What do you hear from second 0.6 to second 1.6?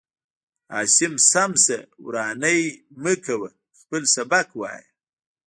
عاصم سم